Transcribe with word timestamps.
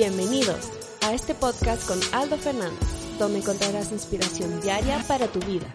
Bienvenidos 0.00 0.72
a 1.02 1.12
este 1.12 1.34
podcast 1.34 1.86
con 1.86 1.98
Aldo 2.18 2.38
Fernández, 2.38 3.18
donde 3.18 3.40
encontrarás 3.40 3.92
inspiración 3.92 4.58
diaria 4.62 4.98
para 5.06 5.26
tu 5.26 5.40
vida. 5.40 5.66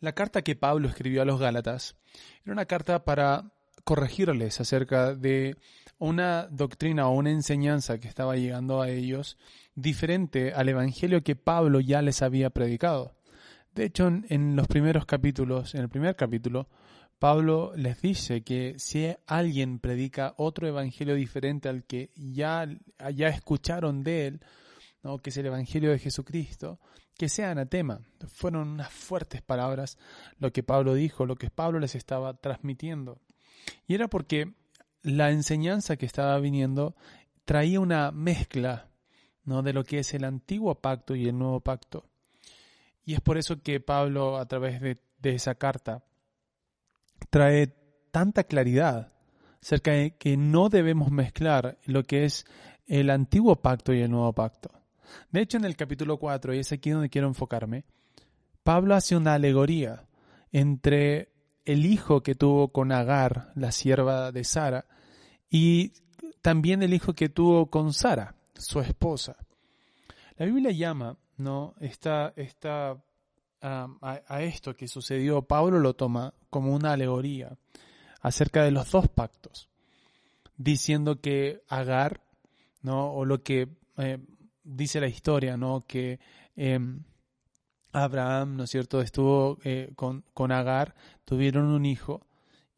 La 0.00 0.10
carta 0.10 0.42
que 0.42 0.56
Pablo 0.56 0.88
escribió 0.88 1.22
a 1.22 1.24
los 1.24 1.38
Gálatas 1.38 1.94
era 2.42 2.52
una 2.52 2.66
carta 2.66 3.04
para 3.04 3.52
corregirles 3.84 4.60
acerca 4.60 5.14
de 5.14 5.56
una 5.98 6.48
doctrina 6.50 7.06
o 7.06 7.12
una 7.12 7.30
enseñanza 7.30 8.00
que 8.00 8.08
estaba 8.08 8.34
llegando 8.34 8.82
a 8.82 8.90
ellos 8.90 9.38
diferente 9.76 10.52
al 10.52 10.68
evangelio 10.68 11.22
que 11.22 11.36
Pablo 11.36 11.78
ya 11.78 12.02
les 12.02 12.22
había 12.22 12.50
predicado. 12.50 13.14
De 13.72 13.84
hecho, 13.84 14.08
en, 14.08 14.56
los 14.56 14.66
primeros 14.66 15.06
capítulos, 15.06 15.76
en 15.76 15.82
el 15.82 15.88
primer 15.88 16.16
capítulo, 16.16 16.66
Pablo 17.18 17.72
les 17.76 18.00
dice 18.02 18.42
que 18.42 18.74
si 18.78 19.14
alguien 19.26 19.78
predica 19.78 20.34
otro 20.36 20.68
evangelio 20.68 21.14
diferente 21.14 21.68
al 21.68 21.84
que 21.84 22.10
ya, 22.14 22.68
ya 23.14 23.28
escucharon 23.28 24.02
de 24.02 24.26
él, 24.26 24.40
¿no? 25.02 25.18
que 25.18 25.30
es 25.30 25.36
el 25.38 25.46
evangelio 25.46 25.90
de 25.90 25.98
Jesucristo, 25.98 26.78
que 27.16 27.30
sea 27.30 27.52
anatema. 27.52 28.00
Fueron 28.28 28.68
unas 28.68 28.92
fuertes 28.92 29.40
palabras 29.40 29.96
lo 30.38 30.52
que 30.52 30.62
Pablo 30.62 30.92
dijo, 30.92 31.24
lo 31.24 31.36
que 31.36 31.48
Pablo 31.48 31.80
les 31.80 31.94
estaba 31.94 32.34
transmitiendo. 32.34 33.22
Y 33.86 33.94
era 33.94 34.08
porque 34.08 34.52
la 35.02 35.30
enseñanza 35.30 35.96
que 35.96 36.04
estaba 36.04 36.38
viniendo 36.38 36.96
traía 37.46 37.80
una 37.80 38.10
mezcla 38.10 38.90
¿no? 39.44 39.62
de 39.62 39.72
lo 39.72 39.84
que 39.84 40.00
es 40.00 40.12
el 40.12 40.24
antiguo 40.24 40.74
pacto 40.82 41.14
y 41.14 41.26
el 41.28 41.38
nuevo 41.38 41.60
pacto. 41.60 42.04
Y 43.06 43.14
es 43.14 43.22
por 43.22 43.38
eso 43.38 43.62
que 43.62 43.80
Pablo, 43.80 44.36
a 44.36 44.46
través 44.46 44.80
de 44.82 44.98
esa 45.22 45.54
carta, 45.54 46.04
trae 47.30 47.74
tanta 48.10 48.44
claridad 48.44 49.12
acerca 49.62 49.92
de 49.92 50.16
que 50.16 50.36
no 50.36 50.68
debemos 50.68 51.10
mezclar 51.10 51.78
lo 51.84 52.04
que 52.04 52.24
es 52.24 52.46
el 52.86 53.10
antiguo 53.10 53.56
pacto 53.56 53.92
y 53.92 54.00
el 54.00 54.10
nuevo 54.10 54.32
pacto. 54.32 54.70
De 55.30 55.40
hecho, 55.40 55.56
en 55.56 55.64
el 55.64 55.76
capítulo 55.76 56.18
4, 56.18 56.54
y 56.54 56.58
es 56.58 56.72
aquí 56.72 56.90
donde 56.90 57.08
quiero 57.08 57.28
enfocarme, 57.28 57.84
Pablo 58.62 58.94
hace 58.94 59.16
una 59.16 59.34
alegoría 59.34 60.06
entre 60.52 61.32
el 61.64 61.86
hijo 61.86 62.22
que 62.22 62.34
tuvo 62.34 62.68
con 62.68 62.92
Agar, 62.92 63.52
la 63.54 63.72
sierva 63.72 64.32
de 64.32 64.44
Sara, 64.44 64.86
y 65.50 65.92
también 66.42 66.82
el 66.82 66.94
hijo 66.94 67.12
que 67.12 67.28
tuvo 67.28 67.70
con 67.70 67.92
Sara, 67.92 68.34
su 68.54 68.80
esposa. 68.80 69.36
La 70.36 70.46
Biblia 70.46 70.70
llama 70.70 71.16
¿no? 71.36 71.74
esta, 71.80 72.32
esta 72.36 72.96
a, 73.60 74.42
esto 74.42 74.74
que 74.74 74.88
sucedió, 74.88 75.42
Pablo 75.42 75.78
lo 75.78 75.94
toma 75.94 76.34
como 76.50 76.74
una 76.74 76.92
alegoría 76.92 77.56
acerca 78.20 78.62
de 78.64 78.70
los 78.70 78.90
dos 78.90 79.08
pactos, 79.08 79.68
diciendo 80.56 81.20
que 81.20 81.62
Agar, 81.68 82.20
¿no? 82.82 83.12
o 83.12 83.24
lo 83.24 83.42
que 83.42 83.68
eh, 83.98 84.18
dice 84.62 85.00
la 85.00 85.08
historia, 85.08 85.56
¿no? 85.56 85.84
que 85.86 86.20
em, 86.54 87.02
Abraham, 87.92 88.56
¿no 88.56 88.64
es 88.64 88.70
cierto?, 88.70 89.00
estuvo 89.00 89.58
eh, 89.64 89.92
con, 89.96 90.24
con, 90.34 90.52
Agar, 90.52 90.94
tuvieron 91.24 91.66
un 91.66 91.86
hijo, 91.86 92.26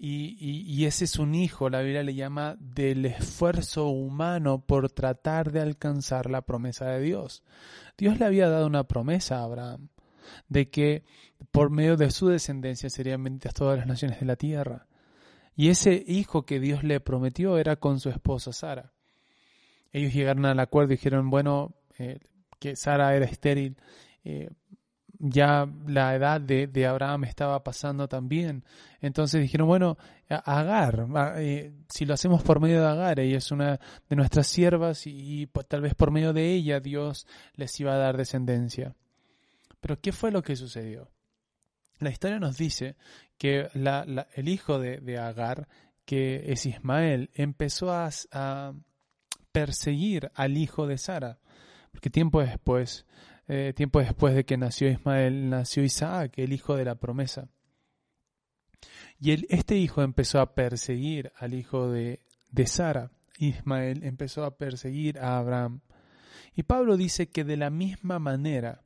y, 0.00 0.36
y, 0.40 0.84
ese 0.84 1.06
es 1.06 1.18
un 1.18 1.34
hijo, 1.34 1.68
la 1.68 1.80
Biblia 1.80 2.04
le 2.04 2.14
llama 2.14 2.56
del 2.60 3.04
esfuerzo 3.04 3.88
humano 3.88 4.60
por 4.64 4.92
tratar 4.92 5.50
de 5.50 5.60
alcanzar 5.60 6.30
la 6.30 6.42
promesa 6.42 6.86
de 6.86 7.00
Dios. 7.00 7.42
Dios 7.96 8.20
le 8.20 8.26
había 8.26 8.48
dado 8.48 8.68
una 8.68 8.84
promesa 8.84 9.40
a 9.40 9.42
Abraham 9.42 9.88
de 10.48 10.70
que 10.70 11.04
por 11.50 11.70
medio 11.70 11.96
de 11.96 12.10
su 12.10 12.28
descendencia 12.28 12.90
serían 12.90 13.22
benditas 13.22 13.54
todas 13.54 13.78
las 13.78 13.86
naciones 13.86 14.20
de 14.20 14.26
la 14.26 14.36
tierra. 14.36 14.86
Y 15.56 15.70
ese 15.70 16.04
hijo 16.06 16.44
que 16.46 16.60
Dios 16.60 16.84
le 16.84 17.00
prometió 17.00 17.58
era 17.58 17.76
con 17.76 17.98
su 18.00 18.10
esposa 18.10 18.52
Sara. 18.52 18.92
Ellos 19.92 20.12
llegaron 20.12 20.46
al 20.46 20.60
acuerdo 20.60 20.92
y 20.92 20.96
dijeron, 20.96 21.30
bueno, 21.30 21.74
eh, 21.98 22.20
que 22.58 22.76
Sara 22.76 23.14
era 23.16 23.24
estéril, 23.24 23.76
eh, 24.24 24.50
ya 25.18 25.68
la 25.86 26.14
edad 26.14 26.40
de, 26.40 26.68
de, 26.68 26.86
Abraham 26.86 27.24
estaba 27.24 27.64
pasando 27.64 28.08
también. 28.08 28.64
Entonces 29.00 29.42
dijeron, 29.42 29.66
bueno, 29.66 29.98
Agar, 30.28 31.06
eh, 31.38 31.72
si 31.88 32.04
lo 32.04 32.14
hacemos 32.14 32.42
por 32.42 32.60
medio 32.60 32.80
de 32.80 32.86
Agar, 32.86 33.18
ella 33.18 33.38
es 33.38 33.50
una 33.50 33.80
de 34.08 34.16
nuestras 34.16 34.46
siervas 34.46 35.06
y, 35.06 35.40
y 35.40 35.46
pues, 35.46 35.66
tal 35.66 35.80
vez 35.80 35.94
por 35.94 36.12
medio 36.12 36.32
de 36.32 36.52
ella 36.52 36.80
Dios 36.80 37.26
les 37.54 37.78
iba 37.80 37.94
a 37.94 37.98
dar 37.98 38.16
descendencia. 38.16 38.94
Pero 39.80 40.00
¿qué 40.00 40.12
fue 40.12 40.30
lo 40.30 40.42
que 40.42 40.56
sucedió? 40.56 41.10
La 41.98 42.10
historia 42.10 42.38
nos 42.38 42.56
dice 42.56 42.96
que 43.38 43.68
el 43.74 44.48
hijo 44.48 44.78
de, 44.78 45.18
Agar, 45.18 45.68
que 46.04 46.52
es 46.52 46.66
Ismael, 46.66 47.30
empezó 47.34 47.92
a, 47.92 48.74
perseguir 49.50 50.30
al 50.34 50.56
hijo 50.56 50.86
de 50.86 50.98
Sara, 50.98 51.40
porque 51.90 52.10
tiempo 52.10 52.40
después, 52.40 53.06
eh, 53.48 53.72
tiempo 53.74 53.98
después 53.98 54.34
de 54.34 54.44
que 54.44 54.56
nació 54.56 54.88
Ismael, 54.88 55.48
nació 55.48 55.82
Isaac, 55.82 56.34
el 56.36 56.52
hijo 56.52 56.76
de 56.76 56.84
la 56.84 56.94
promesa. 56.94 57.48
Y 59.18 59.52
este 59.52 59.76
hijo 59.76 60.02
empezó 60.02 60.40
a 60.40 60.54
perseguir 60.54 61.32
al 61.36 61.54
hijo 61.54 61.90
de, 61.90 62.20
de 62.50 62.66
Sara. 62.66 63.10
Ismael 63.38 64.04
empezó 64.04 64.44
a 64.44 64.56
perseguir 64.56 65.18
a 65.18 65.38
Abraham. 65.38 65.80
Y 66.54 66.64
Pablo 66.64 66.96
dice 66.96 67.30
que 67.30 67.42
de 67.42 67.56
la 67.56 67.70
misma 67.70 68.18
manera 68.18 68.84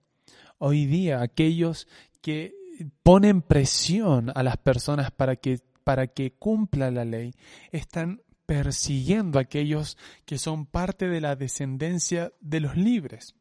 hoy 0.65 0.87
día 0.87 1.23
aquellos 1.23 1.89
que 2.21 2.55
ponen 3.03 3.43
presión 3.43 4.31
a 4.33 4.45
las 4.45 4.57
personas 4.59 5.11
para 5.11 5.35
que, 5.35 5.59
para 5.83 6.07
que 6.07 6.35
cumpla 6.35 6.93
la 6.93 7.05
ley, 7.05 7.35
están 7.73 8.23
persiguiendo 8.47 9.39
a 9.39 9.43
aquellos 9.43 9.99
que 10.25 10.39
son 10.39 10.67
parte 10.67 11.09
de 11.09 11.21
la 11.21 11.35
descendencia 11.35 12.33
de 12.41 12.61
los 12.61 12.77
libres. 12.77 13.35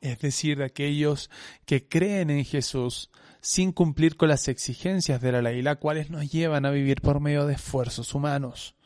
Es 0.00 0.18
decir, 0.20 0.62
aquellos 0.62 1.30
que 1.66 1.86
creen 1.86 2.30
en 2.30 2.46
Jesús 2.46 3.10
sin 3.42 3.70
cumplir 3.72 4.16
con 4.16 4.30
las 4.30 4.48
exigencias 4.48 5.20
de 5.20 5.30
la 5.30 5.42
ley, 5.42 5.60
las 5.60 5.76
cuales 5.76 6.08
nos 6.08 6.32
llevan 6.32 6.64
a 6.64 6.70
vivir 6.70 7.02
por 7.02 7.20
medio 7.20 7.46
de 7.46 7.54
esfuerzos 7.54 8.14
humanos. 8.14 8.76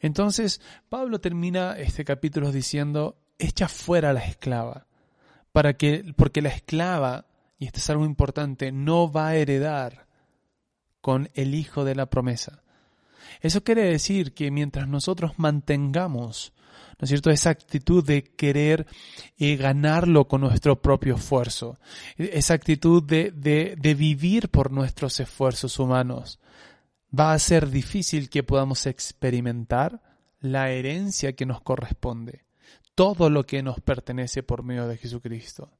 Entonces, 0.00 0.60
Pablo 0.90 1.18
termina 1.18 1.78
este 1.78 2.04
capítulo 2.04 2.52
diciendo, 2.52 3.16
echa 3.38 3.68
fuera 3.68 4.10
a 4.10 4.12
la 4.12 4.20
esclava 4.20 4.85
para 5.56 5.72
que, 5.72 6.12
porque 6.16 6.42
la 6.42 6.50
esclava, 6.50 7.24
y 7.58 7.64
esto 7.64 7.78
es 7.78 7.88
algo 7.88 8.04
importante, 8.04 8.72
no 8.72 9.10
va 9.10 9.28
a 9.28 9.36
heredar 9.36 10.06
con 11.00 11.30
el 11.32 11.54
hijo 11.54 11.86
de 11.86 11.94
la 11.94 12.10
promesa. 12.10 12.62
Eso 13.40 13.64
quiere 13.64 13.84
decir 13.84 14.34
que 14.34 14.50
mientras 14.50 14.86
nosotros 14.86 15.38
mantengamos, 15.38 16.52
¿no 16.98 17.04
es 17.04 17.08
cierto?, 17.08 17.30
esa 17.30 17.48
actitud 17.48 18.04
de 18.04 18.22
querer 18.22 18.86
eh, 19.38 19.56
ganarlo 19.56 20.28
con 20.28 20.42
nuestro 20.42 20.82
propio 20.82 21.14
esfuerzo, 21.14 21.78
esa 22.18 22.52
actitud 22.52 23.02
de, 23.02 23.30
de, 23.30 23.76
de 23.78 23.94
vivir 23.94 24.50
por 24.50 24.70
nuestros 24.70 25.20
esfuerzos 25.20 25.78
humanos, 25.78 26.38
va 27.18 27.32
a 27.32 27.38
ser 27.38 27.70
difícil 27.70 28.28
que 28.28 28.42
podamos 28.42 28.84
experimentar 28.84 30.02
la 30.38 30.68
herencia 30.68 31.32
que 31.32 31.46
nos 31.46 31.62
corresponde 31.62 32.44
todo 32.94 33.30
lo 33.30 33.44
que 33.44 33.62
nos 33.62 33.80
pertenece 33.80 34.42
por 34.42 34.62
medio 34.62 34.86
de 34.88 34.96
Jesucristo. 34.96 35.70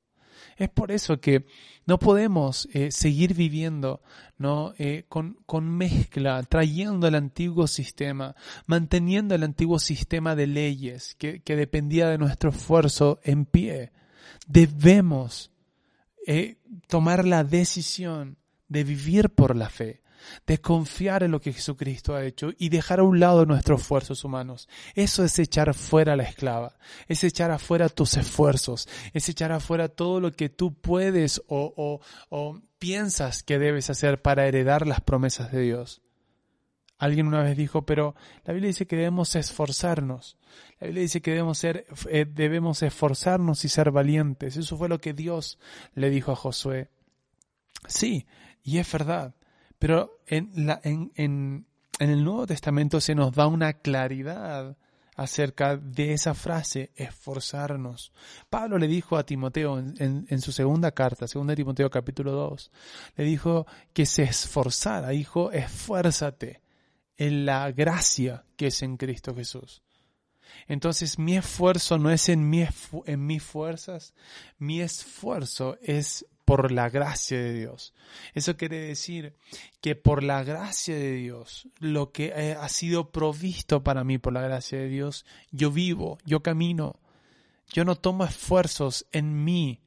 Es 0.57 0.69
por 0.71 0.91
eso 0.91 1.21
que 1.21 1.47
no 1.87 1.99
podemos 1.99 2.69
eh, 2.73 2.91
seguir 2.91 3.35
viviendo 3.35 4.03
¿no? 4.39 4.75
Eh, 4.79 5.05
con, 5.09 5.39
con, 5.47 5.69
mezcla, 5.69 6.43
trayendo 6.43 7.07
el 7.07 7.15
antiguo 7.15 7.67
sistema, 7.67 8.35
manteniendo 8.67 9.35
el 9.35 9.43
antiguo 9.43 9.79
sistema 9.79 10.35
de 10.35 10.47
leyes 10.47 11.15
que, 11.17 11.41
que 11.41 11.57
dependía 11.57 12.09
de 12.09 12.19
nuestro 12.19 12.51
esfuerzo 12.51 13.21
en 13.23 13.45
pie. 13.45 13.93
Debemos 14.47 15.51
eh, 16.27 16.57
tomar 16.89 17.25
la 17.25 17.45
decisión 17.45 18.37
de 18.69 18.85
vivir 18.85 19.31
por 19.31 19.57
la 19.57 19.71
fe, 19.71 20.03
de 20.47 20.61
confiar 20.61 21.23
en 21.23 21.31
lo 21.31 21.41
que 21.41 21.53
Jesucristo 21.53 22.15
ha 22.15 22.25
hecho 22.25 22.51
y 22.59 22.69
dejar 22.69 23.01
a 23.01 23.05
un 23.05 23.21
lado 23.21 23.47
nuestros 23.47 23.81
esfuerzos 23.81 24.25
humanos. 24.25 24.69
Eso 24.95 25.25
es 25.25 25.39
echar 25.39 25.75
fuera 25.75 26.17
la 26.17 26.25
esclava, 26.25 26.77
es 27.09 27.25
echar 27.25 27.51
afuera 27.51 27.89
tus 27.89 28.17
esfuerzos, 28.17 28.89
es 29.13 29.29
echar 29.29 29.53
afuera 29.53 29.89
todo 29.89 30.21
lo 30.21 30.33
que 30.33 30.49
tú 30.49 30.75
puedes 30.75 31.43
o, 31.49 31.73
o, 31.77 32.01
o 32.31 32.61
piensas 32.79 33.43
que 33.43 33.59
debes 33.59 33.91
hacer 33.91 34.23
para 34.23 34.47
heredar 34.47 34.87
las 34.87 35.01
promesas 35.01 35.53
de 35.53 35.61
Dios. 35.61 36.03
Alguien 36.99 37.27
una 37.27 37.43
vez 37.43 37.57
dijo, 37.57 37.85
pero 37.85 38.15
la 38.45 38.55
Biblia 38.55 38.69
dice 38.69 38.87
que 38.87 38.97
debemos 38.97 39.35
esforzarnos. 39.37 40.39
La 40.81 40.87
Biblia 40.87 41.03
dice 41.03 41.21
que 41.21 41.33
debemos, 41.33 41.59
ser, 41.59 41.87
eh, 42.09 42.25
debemos 42.25 42.83
esforzarnos 42.83 43.65
y 43.65 43.69
ser 43.69 43.91
valientes. 43.91 44.57
Eso 44.57 44.79
fue 44.79 44.89
lo 44.89 44.99
que 44.99 45.13
Dios 45.13 45.59
le 45.95 46.09
dijo 46.09 46.33
a 46.33 46.37
Josué. 46.37 46.89
Sí, 47.87 48.27
y 48.63 48.79
es 48.79 48.91
verdad. 48.91 49.35
Pero 49.79 50.21
en, 50.27 50.51
la, 50.67 50.81
en, 50.83 51.13
en, 51.17 51.67
el 51.99 52.25
Nuevo 52.25 52.47
Testamento 52.47 53.01
se 53.01 53.15
nos 53.15 53.35
da 53.35 53.47
una 53.47 53.75
claridad 53.75 54.77
acerca 55.17 55.77
de 55.77 56.13
esa 56.13 56.35
frase, 56.35 56.91
esforzarnos. 56.95 58.13
Pablo 58.51 58.79
le 58.79 58.87
dijo 58.87 59.17
a 59.17 59.25
Timoteo 59.25 59.79
en, 59.79 60.27
en, 60.29 60.41
su 60.41 60.53
segunda 60.53 60.93
carta, 60.93 61.27
segunda 61.27 61.55
Timoteo 61.55 61.91
capítulo 61.91 62.33
2, 62.33 62.71
le 63.17 63.25
dijo 63.25 63.67
que 63.95 64.05
se 64.05 64.25
esforzara, 64.25 65.09
dijo, 65.09 65.51
esfuérzate 65.53 66.61
en 67.17 67.47
la 67.47 67.73
gracia 67.73 68.45
que 68.57 68.67
es 68.67 68.83
en 68.83 68.99
Cristo 68.99 69.35
Jesús. 69.35 69.83
Entonces 70.69 71.19
mi 71.19 71.37
esfuerzo 71.37 71.99
no 71.99 72.11
es 72.11 72.29
en, 72.29 72.49
mi 72.49 72.67
en 73.07 73.27
mis 73.27 73.43
fuerzas, 73.43 74.15
mi 74.59 74.81
esfuerzo 74.81 75.79
es 75.81 76.27
por 76.47 76.71
la 76.71 76.89
gracia 76.89 77.39
de 77.39 77.53
Dios. 77.53 77.93
Eso 78.33 78.57
quiere 78.57 78.79
decir 78.79 79.35
que 79.83 79.97
por 79.97 80.23
la 80.23 80.45
gracia 80.45 80.95
de 80.95 81.13
Dios, 81.15 81.69
lo 81.81 82.13
que 82.13 82.33
eh, 82.37 82.57
ha 82.59 82.69
sido 82.69 83.11
provisto 83.11 83.83
para 83.83 84.05
mí 84.05 84.17
por 84.17 84.33
la 84.33 84.43
gracia 84.43 84.79
de 84.79 84.89
Dios, 84.89 85.27
yo 85.51 85.71
vivo, 85.73 86.19
yo 86.25 86.43
camino. 86.43 87.01
Yo 87.73 87.85
no 87.85 87.97
tomo 87.97 88.25
esfuerzos 88.25 89.07
en 89.11 89.45
mí. 89.45 89.81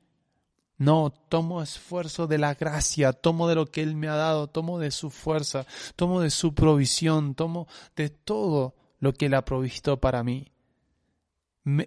No, 0.77 1.13
tomo 1.29 1.61
esfuerzo 1.61 2.27
de 2.27 2.37
la 2.37 2.55
gracia, 2.55 3.13
tomo 3.13 3.47
de 3.47 3.55
lo 3.55 3.65
que 3.65 3.81
Él 3.81 3.95
me 3.95 4.09
ha 4.09 4.15
dado, 4.15 4.47
tomo 4.47 4.79
de 4.79 4.91
su 4.91 5.09
fuerza, 5.09 5.65
tomo 5.95 6.19
de 6.19 6.29
su 6.29 6.53
provisión, 6.53 7.35
tomo 7.35 7.67
de 7.95 8.09
todo 8.09 8.75
lo 8.99 9.13
que 9.13 9.27
Él 9.27 9.33
ha 9.33 9.45
provisto 9.45 9.99
para 9.99 10.23
mí 10.23 10.51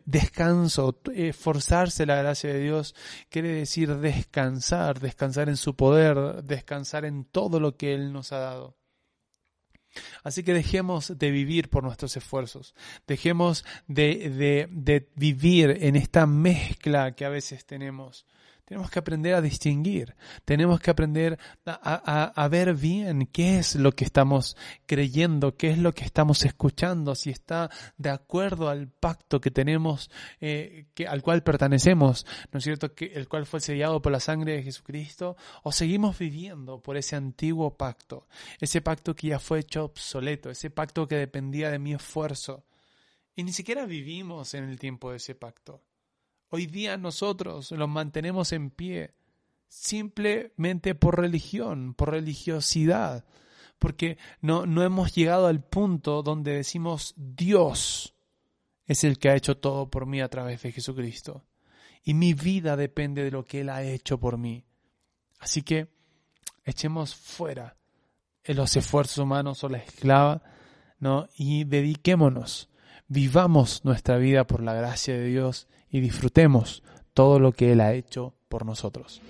descanso, 0.05 1.00
esforzarse 1.14 2.06
la 2.06 2.17
gracia 2.17 2.52
de 2.52 2.61
Dios 2.61 2.94
quiere 3.29 3.49
decir 3.49 3.96
descansar, 3.96 5.00
descansar 5.00 5.49
en 5.49 5.56
su 5.56 5.75
poder, 5.76 6.43
descansar 6.44 7.05
en 7.05 7.25
todo 7.25 7.61
lo 7.61 7.76
que 7.76 7.94
Él 7.94 8.12
nos 8.12 8.32
ha 8.32 8.38
dado. 8.38 8.76
Así 10.23 10.43
que 10.43 10.55
dejemos 10.55 11.19
de 11.19 11.31
vivir 11.31 11.69
por 11.69 11.84
nuestros 11.84 12.17
esfuerzos, 12.17 12.75
dejemos 13.06 13.64
de, 13.87 14.31
de, 14.31 14.69
de 14.70 15.11
vivir 15.17 15.79
en 15.81 15.96
esta 15.96 16.26
mezcla 16.26 17.14
que 17.14 17.25
a 17.25 17.28
veces 17.28 17.67
tenemos 17.67 18.26
tenemos 18.64 18.91
que 18.91 18.99
aprender 18.99 19.35
a 19.35 19.41
distinguir, 19.41 20.14
tenemos 20.44 20.81
que 20.81 20.91
aprender 20.91 21.38
a, 21.67 22.49
ver 22.49 22.75
bien 22.75 23.26
qué 23.26 23.59
es 23.59 23.75
lo 23.75 23.93
que 23.93 24.05
estamos 24.05 24.56
creyendo, 24.87 25.56
qué 25.56 25.70
es 25.70 25.79
lo 25.79 25.93
que 25.93 26.05
estamos 26.05 26.44
escuchando, 26.44 27.14
si 27.14 27.31
está 27.31 27.70
de 27.97 28.11
acuerdo 28.11 28.69
al 28.69 28.88
pacto 28.88 29.41
que 29.41 29.50
tenemos, 29.50 30.11
eh, 30.41 30.87
al 31.09 31.23
cual 31.23 31.43
pertenecemos, 31.43 32.25
¿no 32.53 32.59
es 32.59 32.64
cierto? 32.64 32.94
Que, 32.94 33.06
el 33.14 33.29
cual 33.29 33.47
fue 33.47 33.61
sellado 33.61 34.00
por 34.00 34.12
la 34.12 34.20
sangre 34.20 34.53
de 34.53 34.62
Jesucristo, 34.62 35.37
o 35.64 35.73
seguimos 35.73 36.19
viviendo 36.19 36.81
por 36.81 36.97
ese 36.97 37.17
antiguo 37.17 37.76
pacto, 37.76 38.29
ese 38.61 38.81
pacto 38.81 39.14
que 39.14 39.29
ya 39.29 39.38
fue 39.38 39.61
hecho 39.61 39.85
obsoleto, 39.85 40.50
ese 40.50 40.70
pacto 40.70 41.09
que 41.09 41.17
dependía 41.17 41.70
de 41.70 41.79
mi 41.79 41.94
esfuerzo. 41.94 42.64
Y 43.35 43.44
ni 43.44 43.53
siquiera 43.53 43.87
vivimos 43.87 44.55
en 44.55 44.64
el 44.64 44.79
tiempo 44.79 45.11
de 45.11 45.17
ese 45.17 45.35
pacto. 45.35 45.82
Hoy 46.54 46.66
día 46.66 46.99
nosotros 46.99 47.70
los 47.70 47.88
mantenemos 47.88 48.52
en 48.52 48.69
pie 48.69 49.14
simplemente 49.69 50.94
por 50.94 51.19
religión, 51.19 51.94
por 51.94 52.10
religiosidad, 52.10 53.25
porque 53.78 54.19
no, 54.43 54.66
no 54.66 54.82
hemos 54.82 55.14
llegado 55.14 55.46
al 55.46 55.64
punto 55.64 56.22
donde 56.22 56.52
decimos 56.52 57.14
Dios 57.16 58.14
es 58.84 59.02
el 59.02 59.19
que 59.19 59.31
ha 59.31 59.34
hecho 59.34 59.56
todo 59.56 59.88
por 59.88 60.04
mí 60.04 60.20
a 60.20 60.28
través 60.28 60.60
de 60.60 60.72
Jesucristo. 60.72 61.43
Y 62.04 62.12
mi 62.12 62.34
vida 62.34 62.76
depende 62.76 63.25
de 63.25 63.31
lo 63.31 63.46
que 63.46 63.62
Él 63.62 63.70
ha 63.70 63.82
hecho 63.82 64.20
por 64.20 64.37
mí. 64.37 64.66
Así 65.38 65.62
que 65.62 65.88
echemos 66.66 67.14
fuera 67.14 67.78
los 68.44 68.76
esfuerzos 68.76 69.16
humanos 69.16 69.64
o 69.64 69.70
la 69.70 69.78
esclava, 69.78 70.43
¿no? 70.99 71.31
Y 71.34 71.64
dediquémonos, 71.64 72.69
vivamos 73.12 73.85
nuestra 73.85 74.17
vida 74.17 74.44
por 74.44 74.62
la 74.62 74.73
gracia 74.73 75.12
de 75.14 75.26
Dios 75.26 75.69
y 75.91 76.00
disfrutemos 76.00 76.82
todo 77.12 77.38
lo 77.38 77.53
que 77.53 77.73
Él 77.73 77.82
ha 77.82 77.93
hecho 77.93 78.32
por 78.49 78.64
nosotros. 78.64 79.20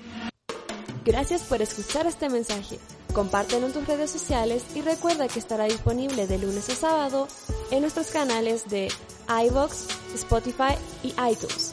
Gracias 1.05 1.43
por 1.43 1.61
escuchar 1.61 2.07
este 2.07 2.29
mensaje. 2.29 2.79
Compártelo 3.13 3.67
en 3.67 3.73
tus 3.73 3.87
redes 3.87 4.11
sociales 4.11 4.65
y 4.77 4.83
recuerda 4.83 5.27
que 5.27 5.41
estará 5.41 5.65
disponible 5.65 6.29
de 6.29 6.39
lunes 6.39 6.71
a 6.71 6.77
sábado 6.77 7.27
en 7.73 7.81
nuestros 7.81 8.11
canales 8.11 8.71
de 8.71 8.89
iVoox, 9.29 9.89
Spotify 10.15 10.77
y 11.03 11.09
iTunes. 11.29 11.72